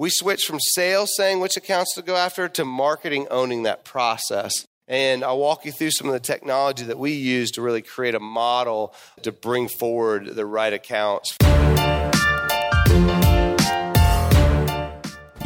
[0.00, 4.68] We switched from sales saying which accounts to go after to marketing owning that process.
[4.86, 8.14] And I'll walk you through some of the technology that we use to really create
[8.14, 11.36] a model to bring forward the right accounts.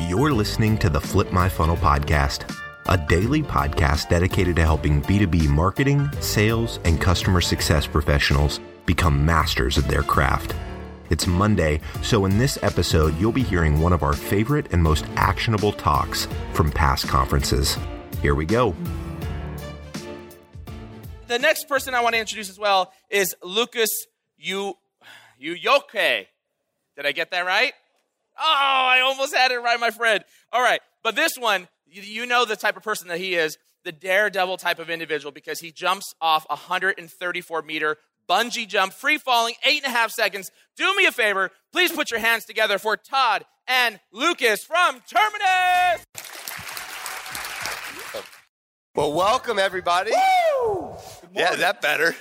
[0.07, 2.55] You're listening to the Flip My Funnel podcast,
[2.91, 9.79] a daily podcast dedicated to helping B2B marketing, sales, and customer success professionals become masters
[9.79, 10.55] of their craft.
[11.13, 15.05] It's Monday, so in this episode, you'll be hearing one of our favorite and most
[15.17, 17.77] actionable talks from past conferences.
[18.23, 18.75] Here we go.
[21.27, 23.91] The next person I want to introduce as well is Lucas
[24.39, 24.73] Yu
[25.39, 26.29] Uyoke.
[26.97, 27.75] Did I get that right?
[28.39, 28.43] Oh,
[28.89, 30.25] I almost had it right, my friend.
[30.51, 33.93] All right, but this one, you know the type of person that he is, the
[33.93, 37.99] daredevil type of individual, because he jumps off a 134 meter
[38.33, 40.51] bungee jump, free falling, eight and a half seconds.
[40.77, 46.05] Do me a favor, please put your hands together for Todd and Lucas from Terminus.
[48.95, 50.13] Well, welcome everybody.
[50.13, 50.95] Woo!
[51.35, 52.15] Yeah, that better.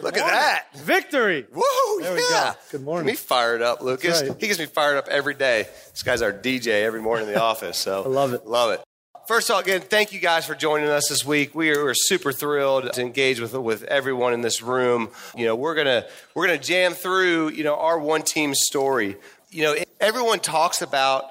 [0.00, 0.66] Look at that.
[0.76, 1.46] Victory.
[1.50, 1.62] Woo!
[2.02, 2.52] There we go.
[2.70, 3.06] Good morning.
[3.06, 4.22] Get me fired up, Lucas.
[4.22, 4.38] right.
[4.40, 5.66] He gets me fired up every day.
[5.90, 7.78] This guy's our DJ every morning in the office.
[7.78, 8.46] So I love it.
[8.46, 8.82] Love it.
[9.26, 11.54] First of all, again, thank you guys for joining us this week.
[11.54, 15.08] We are super thrilled to engage with with everyone in this room.
[15.34, 19.16] You know, we're gonna we're gonna jam through you know our one team story.
[19.50, 21.30] You know, everyone talks about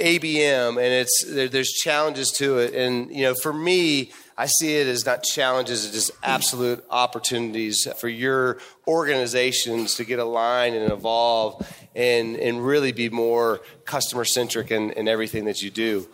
[0.00, 4.76] ABM and it's there, there's challenges to it, and you know, for me, I see
[4.76, 8.56] it as not challenges, it's just absolute opportunities for your
[8.88, 15.08] organizations to get aligned and evolve and and really be more customer centric in, in
[15.08, 16.08] everything that you do.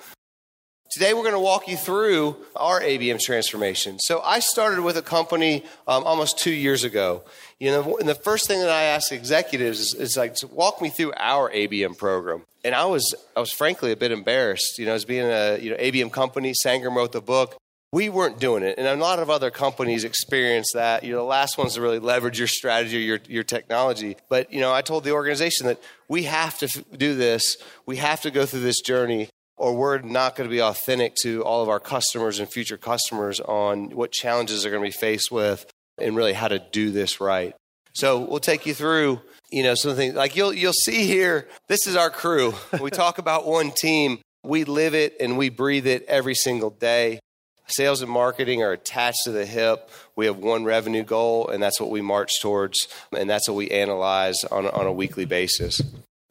[0.98, 4.00] Today, we're going to walk you through our ABM transformation.
[4.00, 7.22] So, I started with a company um, almost two years ago.
[7.60, 10.82] You know, and the first thing that I ask executives is, is like, to walk
[10.82, 12.42] me through our ABM program.
[12.64, 14.76] And I was, I was frankly a bit embarrassed.
[14.76, 17.56] You know, as being a you know ABM company, Sangram wrote the book.
[17.92, 21.04] We weren't doing it, and a lot of other companies experienced that.
[21.04, 24.16] You know, the last ones to really leverage your strategy your your technology.
[24.28, 27.56] But you know, I told the organization that we have to f- do this.
[27.86, 31.42] We have to go through this journey or we're not going to be authentic to
[31.44, 35.30] all of our customers and future customers on what challenges they're going to be faced
[35.30, 35.66] with
[35.98, 37.54] and really how to do this right.
[37.94, 39.20] So we'll take you through,
[39.50, 41.48] you know, some things like you'll you'll see here.
[41.66, 42.54] This is our crew.
[42.80, 44.20] We talk about one team.
[44.44, 47.18] We live it and we breathe it every single day.
[47.66, 49.90] Sales and marketing are attached to the hip.
[50.16, 53.68] We have one revenue goal, and that's what we march towards, and that's what we
[53.68, 55.82] analyze on, on a weekly basis.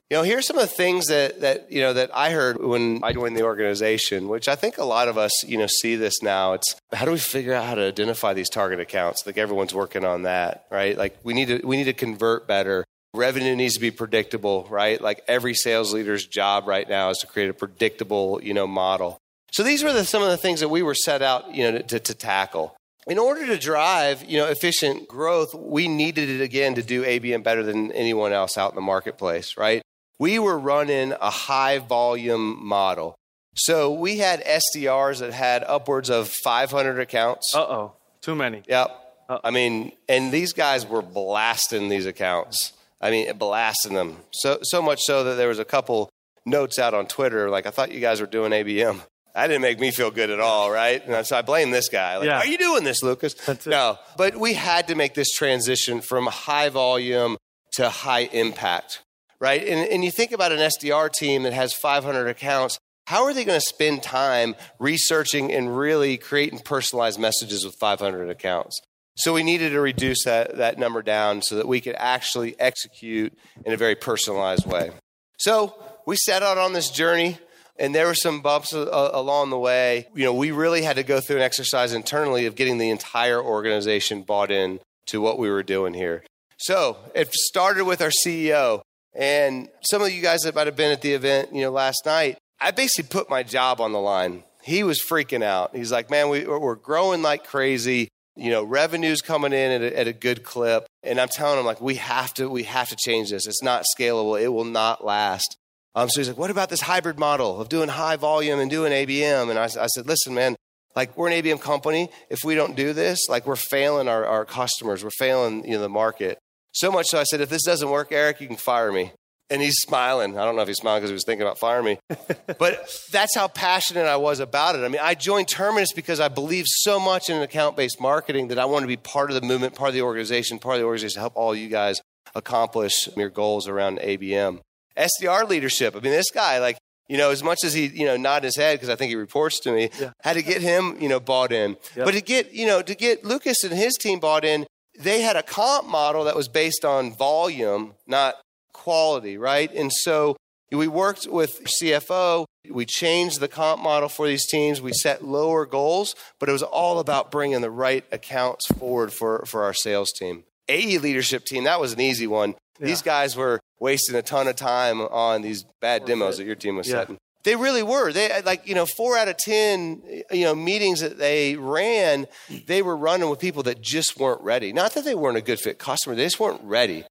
[0.10, 3.02] You know, here's some of the things that, that you know that I heard when
[3.04, 6.22] I joined the organization, which I think a lot of us you know see this
[6.22, 6.54] now.
[6.54, 9.26] It's how do we figure out how to identify these target accounts?
[9.26, 10.98] Like everyone's working on that, right?
[10.98, 12.86] Like we need to we need to convert better.
[13.14, 15.02] Revenue needs to be predictable, right?
[15.02, 19.18] Like every sales leader's job right now is to create a predictable you know model.
[19.52, 21.80] So these were the, some of the things that we were set out you know
[21.80, 22.78] to, to tackle.
[23.08, 27.44] In order to drive, you know, efficient growth, we needed it again to do ABM
[27.44, 29.82] better than anyone else out in the marketplace, right?
[30.20, 33.16] We were running a high volume model.
[33.56, 37.54] So we had SDRs that had upwards of 500 accounts.
[37.56, 37.92] Uh oh.
[38.22, 38.62] Too many.
[38.68, 38.90] Yep.
[39.30, 39.40] Uh-oh.
[39.44, 42.74] I mean, and these guys were blasting these accounts.
[43.02, 44.18] I mean, blasting them.
[44.32, 46.10] So, so much so that there was a couple
[46.46, 49.00] notes out on Twitter like, I thought you guys were doing ABM.
[49.36, 51.06] That didn't make me feel good at all, right?
[51.08, 52.18] And so I blame this guy.
[52.18, 52.38] Like, Yeah.
[52.40, 53.36] are you doing this, Lucas?
[53.68, 57.38] No, but we had to make this transition from high volume
[57.74, 59.02] to high impact,
[59.40, 59.62] right?
[59.62, 62.80] And, and you think about an SDR team that has 500 accounts.
[63.08, 68.30] How are they going to spend time researching and really creating personalized messages with 500
[68.30, 68.82] accounts?
[69.16, 73.34] So we needed to reduce that, that number down so that we could actually execute
[73.66, 74.92] in a very personalized way.
[75.40, 75.74] So
[76.06, 77.40] we set out on this journey,
[77.80, 80.08] and there were some bumps uh, along the way.
[80.14, 83.42] You know, we really had to go through an exercise internally of getting the entire
[83.42, 86.24] organization bought in to what we were doing here.
[86.58, 88.82] So it started with our CEO,
[89.18, 92.06] and some of you guys that might have been at the event, you know, last
[92.06, 92.38] night.
[92.62, 94.44] I basically put my job on the line.
[94.64, 95.76] He was freaking out.
[95.76, 98.10] He's like, "Man, we, we're growing like crazy.
[98.36, 101.66] You know, revenue's coming in at a, at a good clip." And I'm telling him
[101.66, 103.48] like, "We have to, we have to change this.
[103.48, 104.40] It's not scalable.
[104.40, 105.58] It will not last."
[105.96, 108.92] Um, so he's like, "What about this hybrid model of doing high volume and doing
[108.92, 110.56] ABM?" And I, I said, "Listen, man."
[110.96, 112.10] Like we're an ABM company.
[112.28, 115.04] If we don't do this, like we're failing our, our customers.
[115.04, 116.40] We're failing you know, the market.
[116.78, 119.12] So much so I said, if this doesn't work, Eric, you can fire me.
[119.50, 120.38] And he's smiling.
[120.38, 122.00] I don't know if he's smiling because he was thinking about firing me.
[122.60, 124.84] but that's how passionate I was about it.
[124.84, 128.60] I mean, I joined Terminus because I believe so much in account based marketing that
[128.60, 130.86] I want to be part of the movement, part of the organization, part of the
[130.86, 132.00] organization to help all you guys
[132.36, 134.60] accomplish your goals around ABM.
[134.96, 135.96] SDR leadership.
[135.96, 136.78] I mean, this guy, like,
[137.08, 139.16] you know, as much as he, you know, nod his head because I think he
[139.16, 140.12] reports to me, Yeah.
[140.24, 141.78] had to get him, you know, bought in.
[141.96, 142.06] Yep.
[142.06, 144.66] But to get, you know, to get Lucas and his team bought in,
[144.98, 148.36] they had a comp model that was based on volume, not
[148.74, 149.72] quality, right?
[149.74, 150.36] And so
[150.72, 152.46] we worked with CFO.
[152.70, 154.82] We changed the comp model for these teams.
[154.82, 159.46] We set lower goals, but it was all about bringing the right accounts forward for,
[159.46, 160.44] for our sales team.
[160.68, 162.56] AE leadership team, that was an easy one.
[162.80, 166.76] These guys were wasting a ton of time on these bad demos that your team
[166.76, 167.00] was Yeah.
[167.02, 167.18] setting.
[167.48, 168.12] They really were.
[168.12, 172.28] They like you know four out of ten you know meetings that they ran,
[172.66, 174.74] they were running with people that just weren't ready.
[174.74, 177.06] Not that they weren't a good fit customer, they just weren't ready.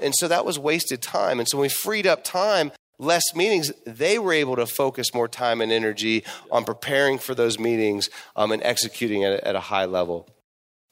[0.00, 1.38] And so that was wasted time.
[1.38, 5.28] And so when we freed up time, less meetings, they were able to focus more
[5.28, 9.60] time and energy on preparing for those meetings um, and executing at, a- at a
[9.60, 10.26] high level.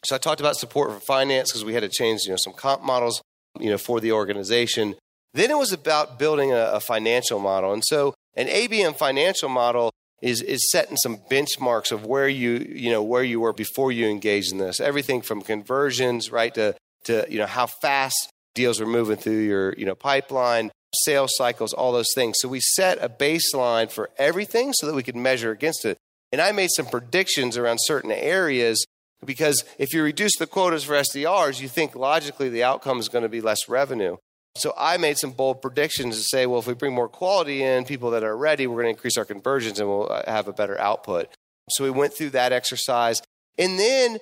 [0.05, 2.53] So I talked about support for finance because we had to change, you know, some
[2.53, 3.23] comp models,
[3.59, 4.97] you know, for the organization.
[5.33, 7.73] Then it was about building a, a financial model.
[7.73, 9.93] And so an ABM financial model
[10.23, 14.07] is is setting some benchmarks of where you, you know, where you were before you
[14.07, 14.81] engaged in this.
[14.81, 16.75] Everything from conversions, right, to
[17.05, 20.71] to, you know, how fast deals are moving through your, you know, pipeline,
[21.05, 22.37] sales cycles, all those things.
[22.41, 25.99] So we set a baseline for everything so that we could measure against it.
[26.33, 28.85] And I made some predictions around certain areas
[29.25, 33.23] because if you reduce the quotas for SDRs, you think logically the outcome is going
[33.23, 34.17] to be less revenue.
[34.57, 37.85] So I made some bold predictions to say, well, if we bring more quality in,
[37.85, 40.53] people that are ready, we're going to increase our conversions and we'll uh, have a
[40.53, 41.29] better output.
[41.71, 43.23] So we went through that exercise.
[43.59, 44.19] And then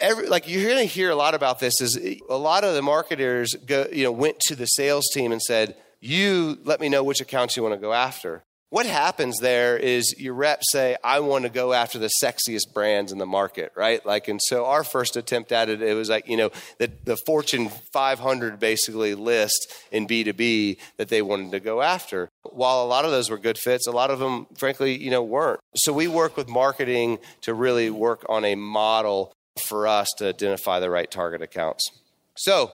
[0.00, 1.98] every like you're going to hear a lot about this is
[2.28, 5.76] a lot of the marketers go, you know, went to the sales team and said,
[6.00, 10.16] "You let me know which accounts you want to go after." What happens there is
[10.18, 14.04] your reps say, I want to go after the sexiest brands in the market, right?
[14.04, 17.16] Like, and so our first attempt at it, it was like, you know, the, the
[17.26, 22.28] Fortune 500 basically list in B2B that they wanted to go after.
[22.42, 25.22] While a lot of those were good fits, a lot of them, frankly, you know,
[25.22, 25.60] weren't.
[25.76, 29.32] So we work with marketing to really work on a model
[29.64, 31.88] for us to identify the right target accounts.
[32.36, 32.72] So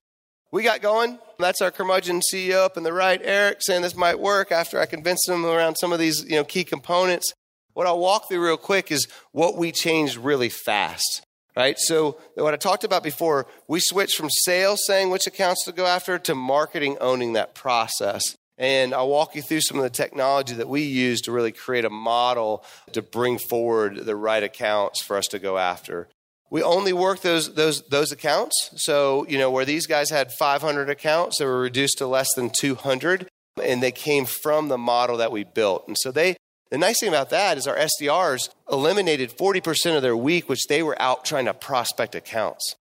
[0.52, 1.18] we got going.
[1.38, 4.86] That's our curmudgeon CEO up in the right, Eric, saying this might work after I
[4.86, 7.32] convinced him around some of these you know, key components.
[7.72, 11.26] What I'll walk through real quick is what we changed really fast.
[11.56, 11.78] Right?
[11.78, 15.84] So, what I talked about before, we switched from sales saying which accounts to go
[15.84, 18.36] after to marketing owning that process.
[18.56, 21.84] And I'll walk you through some of the technology that we use to really create
[21.84, 26.08] a model to bring forward the right accounts for us to go after
[26.52, 28.70] we only work those those those accounts.
[28.76, 32.50] So you know where these guys had 500 accounts, they were reduced to less than
[32.50, 33.26] 200,
[33.60, 35.88] and they came from the model that we built.
[35.88, 36.36] And so they.
[36.70, 40.82] The nice thing about that is our SDRs eliminated 40% of their week, which they
[40.82, 42.76] were out trying to prospect accounts.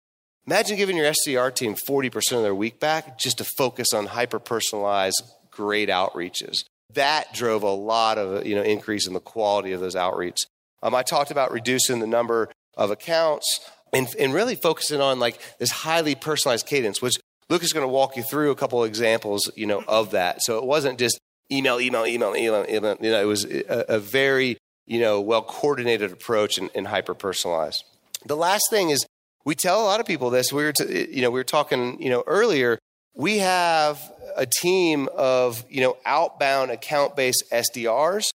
[0.48, 4.40] Imagine giving your SDR team 40% of their week back just to focus on hyper
[4.40, 6.64] personalized, great outreaches.
[6.94, 10.40] That drove a lot of you know increase in the quality of those outreach.
[10.82, 13.60] Um, I talked about reducing the number of accounts
[13.94, 17.16] and, and really focusing on like this highly personalized cadence, which
[17.50, 20.42] Luke is going to walk you through a couple examples, you know, of that.
[20.42, 21.20] So it wasn't just
[21.52, 22.98] email, email, email, email, email.
[23.02, 27.14] You know, it was a, a very, you know, well coordinated approach and, and hyper
[27.14, 27.84] personalized.
[28.26, 29.06] The last thing is
[29.44, 30.54] we tell a lot of people this.
[30.54, 32.80] We were, to, you know, we were talking, you know, earlier.
[33.14, 34.00] We have
[34.38, 38.30] a team of, you know, outbound account based SDRs,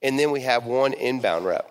[0.00, 1.70] and then we have one inbound rep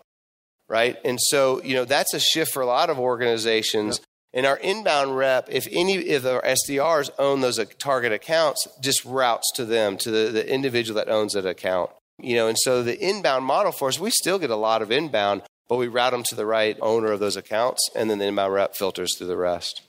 [0.72, 0.96] right?
[1.04, 3.98] And so, you know, that's a shift for a lot of organizations.
[3.98, 4.06] Yep.
[4.34, 9.52] And our inbound rep, if any if our SDRs own those target accounts, just routes
[9.56, 11.92] to them, to the, the individual that owns that account.
[12.18, 14.94] You know, and so the inbound model for us, we still get a lot of
[14.94, 18.28] inbound, but we route them to the right owner of those accounts, and then the
[18.28, 19.82] inbound rep filters through the rest.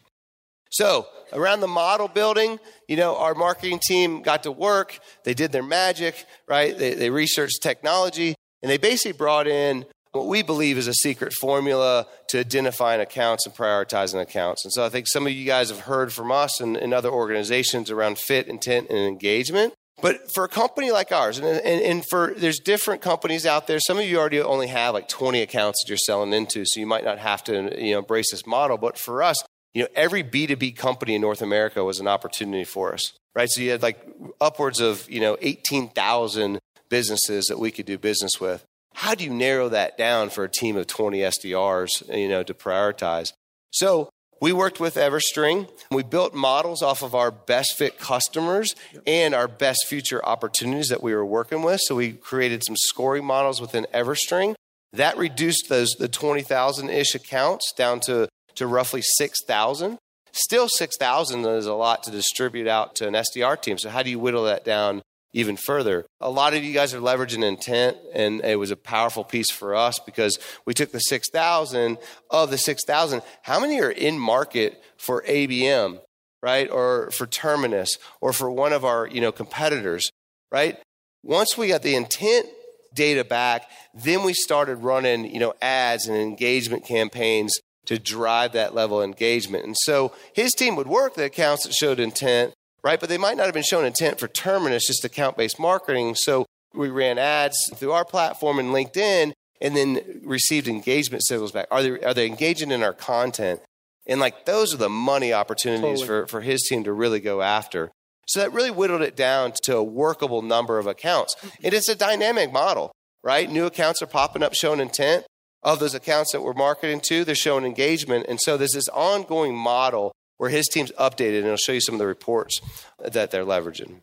[0.70, 2.58] So, around the model building,
[2.88, 4.98] you know, our marketing team got to work.
[5.24, 6.76] They did their magic, right?
[6.76, 11.32] They, they researched technology, and they basically brought in what we believe is a secret
[11.32, 14.64] formula to identifying accounts and prioritizing accounts.
[14.64, 17.10] And so I think some of you guys have heard from us and, and other
[17.10, 19.72] organizations around fit, intent, and engagement.
[20.02, 23.78] But for a company like ours, and, and, and, for there's different companies out there.
[23.78, 26.86] Some of you already only have like 20 accounts that you're selling into, so you
[26.86, 28.78] might not have to you know embrace this model.
[28.78, 29.36] But for us,
[29.74, 33.48] you know, every B2B company in North America was an opportunity for us, right?
[33.48, 34.04] So you had like
[34.40, 38.64] upwards of you know 18,000 businesses that we could do business with
[38.94, 42.54] how do you narrow that down for a team of 20 SDRs, you know, to
[42.54, 43.32] prioritize?
[43.70, 45.70] So we worked with Everstring.
[45.90, 48.74] We built models off of our best fit customers
[49.06, 51.80] and our best future opportunities that we were working with.
[51.84, 54.54] So we created some scoring models within Everstring.
[54.92, 59.96] That reduced those the 20,000 ish accounts down to, to roughly 6,000.
[60.32, 63.78] Still 6,000 is a lot to distribute out to an SDR team.
[63.78, 66.06] So how do you whittle that down even further.
[66.20, 69.74] A lot of you guys are leveraging intent, and it was a powerful piece for
[69.74, 71.98] us because we took the 6,000
[72.30, 73.22] of the 6,000.
[73.42, 76.00] How many are in market for ABM,
[76.42, 76.70] right?
[76.70, 80.10] Or for Terminus or for one of our, you know, competitors,
[80.50, 80.78] right?
[81.22, 82.46] Once we got the intent
[82.94, 88.74] data back, then we started running, you know, ads and engagement campaigns to drive that
[88.74, 89.64] level of engagement.
[89.64, 92.52] And so his team would work the accounts that showed intent,
[92.84, 93.00] right?
[93.00, 96.14] But they might not have been shown intent for Terminus, just account based marketing.
[96.14, 101.68] So we ran ads through our platform and LinkedIn and then received engagement signals back.
[101.70, 103.60] Are they, are they engaging in our content?
[104.06, 106.06] And like those are the money opportunities Totally.
[106.06, 107.90] for, for his team to really go after.
[108.26, 111.34] So that really whittled it down to a workable number of accounts.
[111.62, 113.50] And it's a dynamic model, right?
[113.50, 115.24] New accounts are popping up showing intent.
[115.64, 118.26] Of those accounts that we're marketing to, they're showing engagement.
[118.28, 121.94] And so there's this ongoing model where his team's updated, and I'll show you some
[121.94, 122.60] of the reports
[122.98, 124.00] that they're leveraging.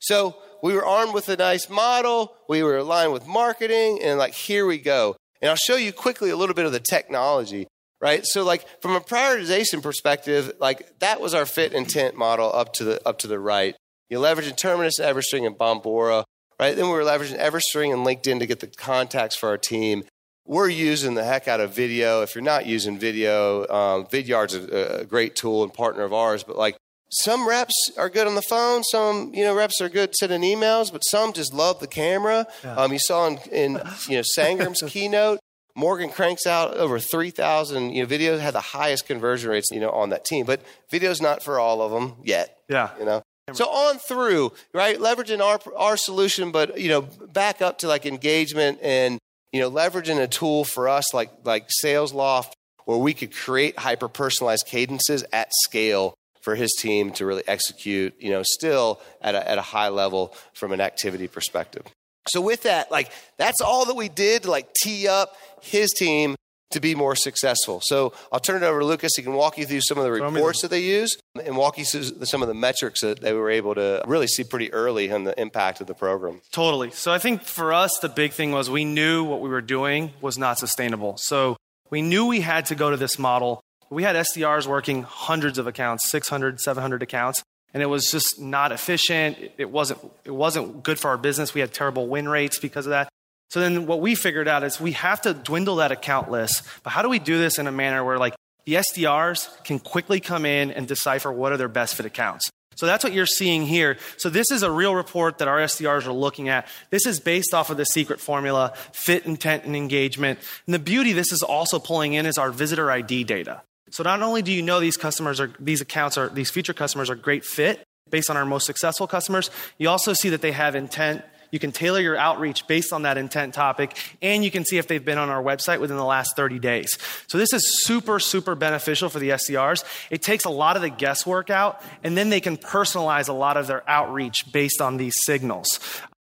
[0.00, 4.34] So we were armed with a nice model, we were aligned with marketing, and like
[4.34, 5.16] here we go.
[5.40, 7.66] And I'll show you quickly a little bit of the technology,
[8.00, 8.24] right?
[8.24, 12.84] So like from a prioritization perspective, like that was our fit intent model up to
[12.84, 13.74] the up to the right.
[14.08, 16.24] You leveraging Terminus, Everstring, and Bombora,
[16.60, 16.76] right?
[16.76, 20.04] Then we were leveraging Everstring and LinkedIn to get the contacts for our team.
[20.46, 22.22] We're using the heck out of video.
[22.22, 26.44] If you're not using video, um, Vidyard's a, a great tool and partner of ours,
[26.44, 26.76] but like
[27.10, 28.84] some reps are good on the phone.
[28.84, 32.46] Some, you know, reps are good sending emails, but some just love the camera.
[32.64, 33.72] Um, you saw in, in
[34.08, 35.40] you know Sangram's keynote,
[35.74, 37.90] Morgan cranks out over three thousand.
[37.90, 40.46] You know, video had the highest conversion rates, you know, on that team.
[40.46, 40.60] But
[40.90, 42.58] video's not for all of them yet.
[42.68, 42.90] Yeah.
[42.98, 43.22] You know.
[43.52, 44.98] So on through, right?
[44.98, 49.20] Leveraging our our solution, but you know, back up to like engagement and
[49.52, 52.52] you know, leveraging a tool for us like like SalesLoft,
[52.84, 58.14] where we could create hyper personalized cadences at scale for his team to really execute,
[58.20, 61.82] you know, still at a, at a high level from an activity perspective.
[62.28, 66.36] So with that, like that's all that we did to like tee up his team
[66.70, 67.80] to be more successful.
[67.82, 69.12] So I'll turn it over to Lucas.
[69.16, 71.84] He can walk you through some of the reports that they use and walk you
[71.84, 75.24] through some of the metrics that they were able to really see pretty early on
[75.24, 76.40] the impact of the program.
[76.50, 76.90] Totally.
[76.90, 80.12] So I think for us, the big thing was we knew what we were doing
[80.20, 81.16] was not sustainable.
[81.16, 81.56] So
[81.90, 83.60] we knew we had to go to this model.
[83.88, 87.42] We had SDRs working hundreds of accounts, 600, 700 accounts,
[87.72, 89.38] and it was just not efficient.
[89.58, 91.54] It wasn't, it wasn't good for our business.
[91.54, 93.08] We had terrible win rates because of that.
[93.50, 96.62] So then what we figured out is we have to dwindle that account list.
[96.82, 98.34] But how do we do this in a manner where like
[98.64, 102.50] the SDRs can quickly come in and decipher what are their best fit accounts?
[102.76, 103.96] So that's what you're seeing here.
[104.18, 106.68] So this is a real report that our SDRs are looking at.
[106.90, 110.38] This is based off of the secret formula, fit, intent, and engagement.
[110.66, 113.62] And the beauty this is also pulling in is our visitor ID data.
[113.90, 117.08] So not only do you know these customers are, these accounts are, these future customers
[117.08, 120.74] are great fit based on our most successful customers, you also see that they have
[120.74, 121.24] intent.
[121.50, 124.88] You can tailor your outreach based on that intent topic, and you can see if
[124.88, 126.98] they've been on our website within the last 30 days.
[127.26, 129.84] So this is super, super beneficial for the SDRs.
[130.10, 133.56] It takes a lot of the guesswork out, and then they can personalize a lot
[133.56, 135.80] of their outreach based on these signals.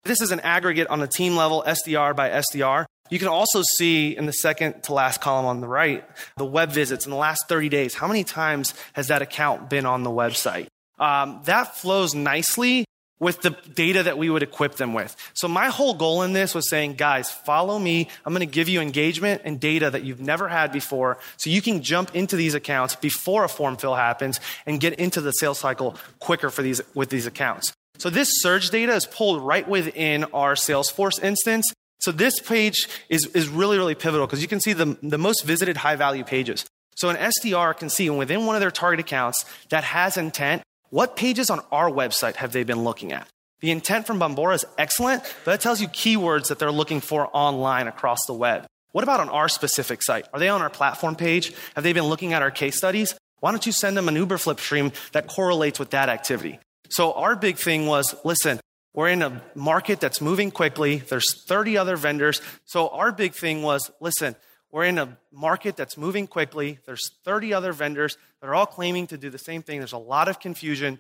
[0.05, 2.87] This is an aggregate on the team level, SDR by SDR.
[3.11, 6.05] You can also see in the second to last column on the right,
[6.37, 7.95] the web visits in the last 30 days.
[7.95, 10.67] How many times has that account been on the website?
[10.99, 12.85] Um, that flows nicely
[13.19, 15.17] with the data that we would equip them with.
[15.35, 18.09] So my whole goal in this was saying, guys, follow me.
[18.25, 21.63] I'm going to give you engagement and data that you've never had before so you
[21.63, 25.59] can jump into these accounts before a form fill happens and get into the sales
[25.59, 27.73] cycle quicker for these, with these accounts.
[27.99, 31.73] So this surge data is pulled right within our Salesforce instance.
[32.01, 35.45] So this page is, is really, really pivotal because you can see the, the most
[35.45, 36.67] visited high value pages.
[36.97, 40.63] So an SDR can see within one of their target accounts that has intent,
[40.97, 43.29] what pages on our website have they been looking at?
[43.61, 47.29] The intent from Bombora is excellent, but it tells you keywords that they're looking for
[47.35, 48.65] online across the web.
[48.93, 50.25] What about on our specific site?
[50.33, 51.53] Are they on our platform page?
[51.75, 53.15] Have they been looking at our case studies?
[53.41, 56.61] Why don't you send them an Uberflip stream that correlates with that activity?
[56.89, 58.59] So our big thing was, listen,
[58.95, 60.97] we're in a market that's moving quickly.
[60.97, 62.41] There's 30 other vendors.
[62.65, 64.35] So our big thing was, listen,
[64.77, 66.79] we're in a market that's moving quickly.
[66.85, 69.79] There's 30 other vendors that are all claiming to do the same thing.
[69.79, 70.99] There's a lot of confusion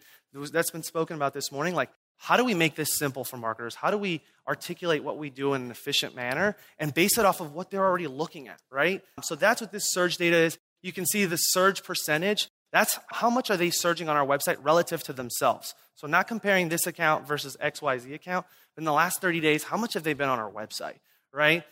[0.50, 1.74] that's been spoken about this morning.
[1.74, 3.74] Like, how do we make this simple for marketers?
[3.74, 7.42] How do we articulate what we do in an efficient manner and base it off
[7.42, 9.02] of what they're already looking at, right?
[9.20, 10.58] So that's what this surge data is.
[10.80, 12.48] You can see the surge percentage.
[12.72, 15.74] That's how much are they surging on our website relative to themselves.
[15.96, 18.46] So not comparing this account versus XYZ account,
[18.78, 21.62] in the last 30 days, how much have they been on our website, right?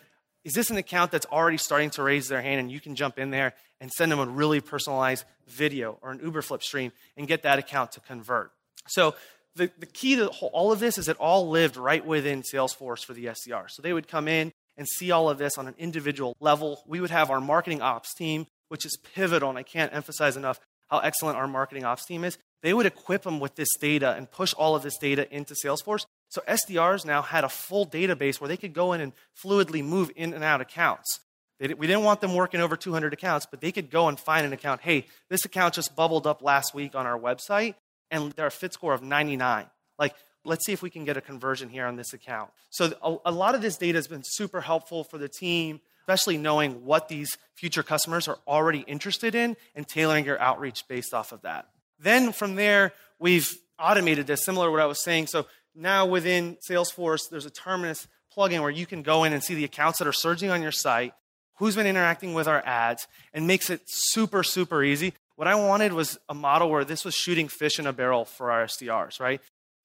[0.45, 3.17] Is this an account that's already starting to raise their hand and you can jump
[3.17, 7.43] in there and send them a really personalized video or an Uberflip stream and get
[7.43, 8.51] that account to convert?
[8.87, 9.15] So
[9.55, 13.13] the, the key to all of this is it all lived right within Salesforce for
[13.13, 13.65] the SDR.
[13.69, 16.83] So they would come in and see all of this on an individual level.
[16.85, 20.59] We would have our marketing ops team, which is pivotal, and I can't emphasize enough
[20.89, 22.37] how excellent our marketing ops team is.
[22.61, 26.05] They would equip them with this data and push all of this data into Salesforce.
[26.29, 30.11] So SDRs now had a full database where they could go in and fluidly move
[30.15, 31.19] in and out accounts.
[31.59, 34.53] we didn't want them working over 200 accounts, but they could go and find an
[34.53, 34.81] account.
[34.81, 37.75] Hey, this account just bubbled up last week on our website,
[38.11, 39.65] and they're a fit score of 99.
[39.97, 42.51] Like, let's see if we can get a conversion here on this account.
[42.69, 46.37] So, a, a lot of this data has been super helpful for the team, especially
[46.37, 51.31] knowing what these future customers are already interested in and tailoring your outreach based off
[51.31, 51.67] of that.
[51.99, 55.27] Then from there, we've automated this, similar to what I was saying.
[55.27, 59.55] So, now within Salesforce, there's a Terminus plugin where you can go in and see
[59.55, 61.13] the accounts that are surging on your site,
[61.55, 65.13] who's been interacting with our ads, and makes it super, super easy.
[65.35, 68.51] What I wanted was a model where this was shooting fish in a barrel for
[68.51, 69.41] our SDRs, right?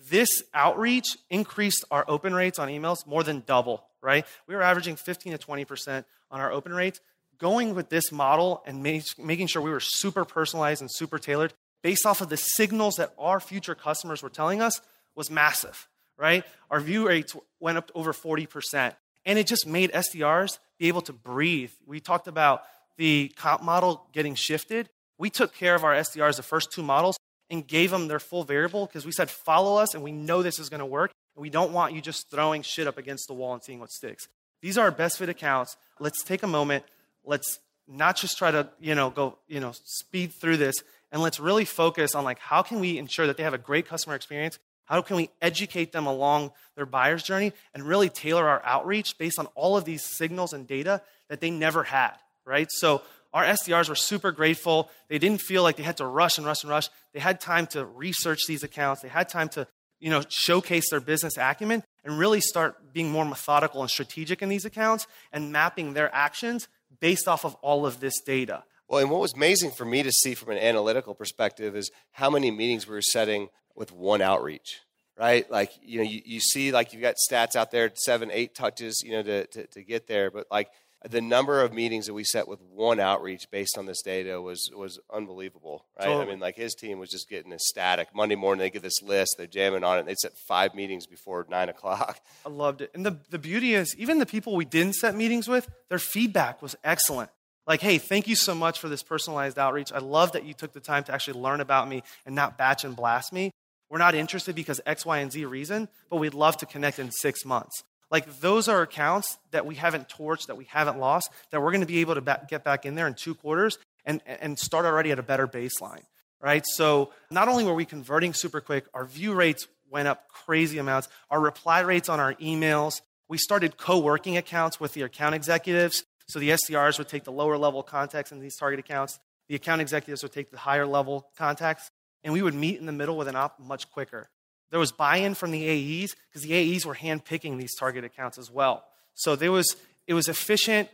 [0.08, 4.24] This outreach increased our open rates on emails more than double, right?
[4.46, 7.00] We were averaging 15 to 20% on our open rates.
[7.38, 12.04] Going with this model and making sure we were super personalized and super tailored based
[12.06, 14.80] off of the signals that our future customers were telling us
[15.20, 15.86] was massive,
[16.16, 16.44] right?
[16.70, 18.94] Our view rates went up over 40%.
[19.26, 21.72] And it just made SDRs be able to breathe.
[21.84, 22.62] We talked about
[22.96, 24.88] the comp model getting shifted.
[25.18, 27.18] We took care of our SDRs, the first two models,
[27.50, 30.58] and gave them their full variable because we said, follow us and we know this
[30.58, 31.12] is going to work.
[31.36, 33.90] And we don't want you just throwing shit up against the wall and seeing what
[33.90, 34.26] sticks.
[34.62, 35.76] These are our best fit accounts.
[35.98, 36.84] Let's take a moment.
[37.26, 40.76] Let's not just try to, you know, go, you know, speed through this
[41.12, 43.86] and let's really focus on like how can we ensure that they have a great
[43.86, 44.58] customer experience?
[44.90, 49.38] How can we educate them along their buyer's journey and really tailor our outreach based
[49.38, 52.66] on all of these signals and data that they never had, right?
[52.70, 53.00] So
[53.32, 54.90] our SDRs were super grateful.
[55.08, 56.88] They didn't feel like they had to rush and rush and rush.
[57.14, 59.00] They had time to research these accounts.
[59.00, 59.68] They had time to,
[60.00, 64.48] you know, showcase their business acumen and really start being more methodical and strategic in
[64.48, 66.66] these accounts and mapping their actions
[66.98, 68.64] based off of all of this data.
[68.88, 72.28] Well, and what was amazing for me to see from an analytical perspective is how
[72.28, 74.80] many meetings we were setting with one outreach,
[75.18, 75.50] right?
[75.50, 79.02] Like, you know, you, you see like you've got stats out there, seven, eight touches,
[79.04, 80.30] you know, to, to, to get there.
[80.30, 80.70] But like
[81.08, 84.70] the number of meetings that we set with one outreach based on this data was
[84.76, 86.06] was unbelievable, right?
[86.06, 86.26] Totally.
[86.26, 88.08] I mean, like his team was just getting ecstatic.
[88.14, 90.06] Monday morning, they get this list, they're jamming on it.
[90.06, 92.20] They set five meetings before nine o'clock.
[92.44, 95.48] I loved it, and the the beauty is, even the people we didn't set meetings
[95.48, 97.30] with, their feedback was excellent.
[97.66, 99.92] Like, hey, thank you so much for this personalized outreach.
[99.92, 102.84] I love that you took the time to actually learn about me and not batch
[102.84, 103.52] and blast me.
[103.90, 107.10] We're not interested because X, Y, and Z reason, but we'd love to connect in
[107.10, 107.82] six months.
[108.10, 111.82] Like those are accounts that we haven't torched, that we haven't lost, that we're going
[111.82, 115.10] to be able to get back in there in two quarters and, and start already
[115.10, 116.02] at a better baseline,
[116.40, 116.64] right?
[116.74, 121.08] So not only were we converting super quick, our view rates went up crazy amounts.
[121.30, 126.04] Our reply rates on our emails, we started co-working accounts with the account executives.
[126.26, 129.18] So the SDRs would take the lower level contacts in these target accounts.
[129.48, 131.90] The account executives would take the higher level contacts,
[132.24, 134.28] and we would meet in the middle with an op much quicker.
[134.70, 138.50] There was buy-in from the AEs because the AEs were handpicking these target accounts as
[138.50, 138.84] well.
[139.14, 140.88] So there was it was efficient.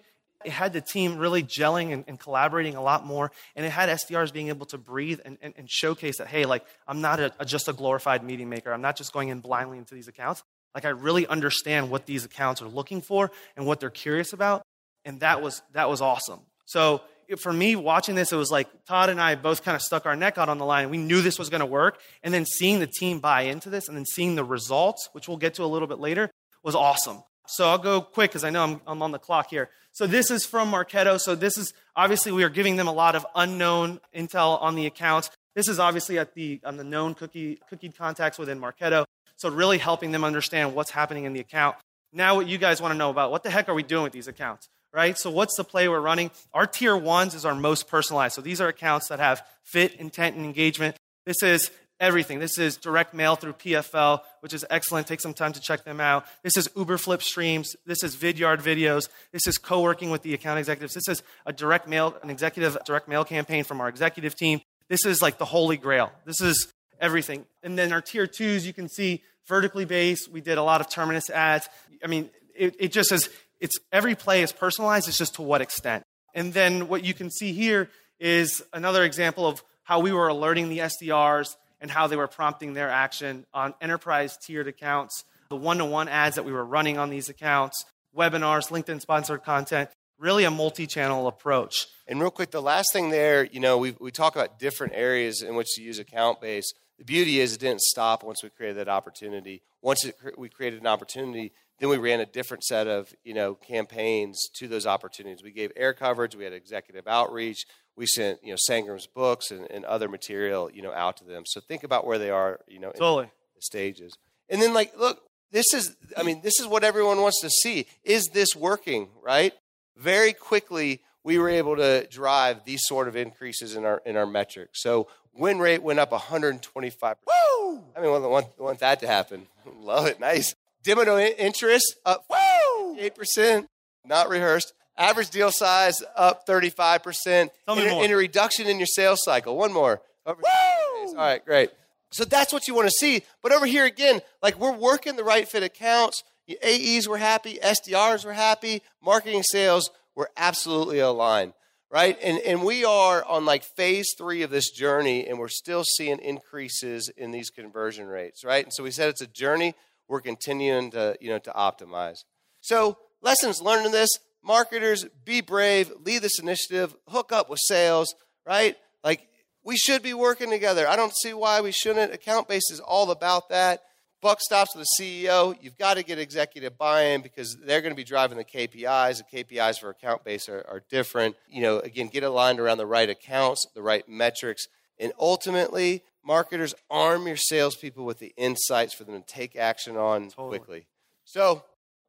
[0.44, 3.88] It had the team really gelling and, and collaborating a lot more, and it had
[3.88, 7.32] SDRs being able to breathe and, and, and showcase that hey, like I'm not a,
[7.38, 8.72] a, just a glorified meeting maker.
[8.72, 10.42] I'm not just going in blindly into these accounts.
[10.74, 14.62] Like I really understand what these accounts are looking for and what they're curious about,
[15.04, 16.40] and that was that was awesome.
[16.66, 17.02] So
[17.36, 20.16] for me, watching this, it was like Todd and I both kind of stuck our
[20.16, 20.90] neck out on the line.
[20.90, 22.00] We knew this was going to work.
[22.22, 25.36] And then seeing the team buy into this and then seeing the results, which we'll
[25.36, 26.30] get to a little bit later,
[26.62, 27.22] was awesome.
[27.46, 29.70] So I'll go quick because I know I'm, I'm on the clock here.
[29.92, 31.18] So this is from Marketo.
[31.18, 34.86] So this is obviously we are giving them a lot of unknown intel on the
[34.86, 35.30] accounts.
[35.54, 39.04] This is obviously at the on the known cookie cookied contacts within Marketo.
[39.36, 41.76] So really helping them understand what's happening in the account.
[42.12, 44.12] Now what you guys want to know about what the heck are we doing with
[44.12, 44.68] these accounts?
[44.96, 45.18] Right?
[45.18, 46.30] So what's the play we're running?
[46.54, 48.34] Our tier ones is our most personalized.
[48.34, 50.96] So these are accounts that have fit, intent, and engagement.
[51.26, 52.38] This is everything.
[52.38, 55.06] This is direct mail through PFL, which is excellent.
[55.06, 56.24] Take some time to check them out.
[56.42, 57.76] This is Uberflip streams.
[57.84, 59.10] This is Vidyard videos.
[59.32, 60.94] This is co-working with the account executives.
[60.94, 64.62] This is a direct mail, an executive direct mail campaign from our executive team.
[64.88, 66.10] This is like the holy grail.
[66.24, 67.44] This is everything.
[67.62, 70.30] And then our tier twos, you can see vertically based.
[70.30, 71.68] We did a lot of Terminus ads.
[72.02, 73.28] I mean, it, it just is
[73.60, 76.04] it's every play is personalized, it's just to what extent.
[76.34, 77.88] And then what you can see here
[78.20, 82.74] is another example of how we were alerting the SDRs and how they were prompting
[82.74, 86.98] their action on enterprise tiered accounts, the one to one ads that we were running
[86.98, 87.84] on these accounts,
[88.16, 91.86] webinars, LinkedIn sponsored content, really a multi channel approach.
[92.06, 95.42] And real quick, the last thing there, you know, we, we talk about different areas
[95.42, 96.72] in which to use account base.
[96.98, 99.62] The beauty is it didn't stop once we created that opportunity.
[99.82, 103.54] Once it, we created an opportunity, then we ran a different set of you know
[103.54, 105.42] campaigns to those opportunities.
[105.42, 109.70] We gave air coverage, we had executive outreach, we sent you know Sangram's books and,
[109.70, 111.44] and other material you know out to them.
[111.46, 113.30] So think about where they are you know totally.
[113.54, 114.16] the stages.
[114.48, 117.86] And then like look, this is I mean this is what everyone wants to see.
[118.04, 119.52] Is this working, right?
[119.96, 124.26] Very quickly we were able to drive these sort of increases in our in our
[124.26, 124.82] metrics.
[124.82, 127.16] So win rate went up 125.
[127.26, 127.84] Woo!
[127.96, 129.46] I mean, want, want, want that to happen.
[129.80, 130.20] Love it.
[130.20, 130.54] Nice.
[130.86, 133.66] Demo interest up 8%.
[134.04, 134.72] Not rehearsed.
[134.96, 137.50] Average deal size up 35%.
[137.66, 138.04] Tell me and, more.
[138.04, 139.56] and a reduction in your sales cycle.
[139.56, 140.00] One more.
[140.24, 141.70] Over All right, great.
[142.12, 143.22] So that's what you want to see.
[143.42, 146.22] But over here again, like we're working the right fit accounts.
[146.48, 151.54] AEs were happy, SDRs were happy, marketing sales were absolutely aligned,
[151.90, 152.16] right?
[152.22, 156.20] And, and we are on like phase three of this journey, and we're still seeing
[156.20, 158.62] increases in these conversion rates, right?
[158.62, 159.74] And so we said it's a journey.
[160.08, 162.24] We're continuing to, you know, to optimize.
[162.60, 164.10] So lessons learned in this,
[164.42, 168.14] marketers, be brave, lead this initiative, hook up with sales,
[168.46, 168.76] right?
[169.02, 169.28] Like
[169.64, 170.88] we should be working together.
[170.88, 172.14] I don't see why we shouldn't.
[172.14, 173.82] Account base is all about that.
[174.22, 175.56] Buck stops with the CEO.
[175.60, 179.22] You've got to get executive buy-in because they're going to be driving the KPIs.
[179.30, 181.36] The KPIs for account base are, are different.
[181.48, 184.66] You know, again, get aligned around the right accounts, the right metrics,
[184.98, 190.28] and ultimately, marketers arm your salespeople with the insights for them to take action on
[190.28, 190.58] Totally.
[190.58, 190.86] quickly.
[191.24, 191.62] So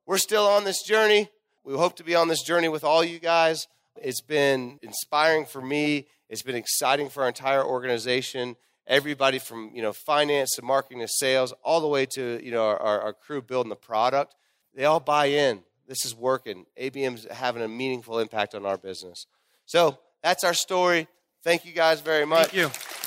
[0.06, 1.30] we're still on this journey.
[1.64, 3.68] We hope to be on this journey with all you guys.
[4.02, 6.08] It's been inspiring for me.
[6.30, 8.56] It's been exciting for our entire organization.
[8.86, 12.64] Everybody from you know finance to marketing to sales, all the way to you know
[12.66, 14.36] our, our crew building the product.
[14.74, 15.64] They all buy in.
[15.88, 16.66] This is working.
[16.78, 19.26] ABM's having a meaningful impact on our business.
[19.66, 21.08] So that's our story.
[21.44, 22.52] Thank you guys very much.
[22.52, 23.07] Thank you.